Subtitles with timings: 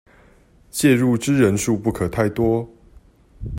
[0.71, 2.67] 介入之人數不可太多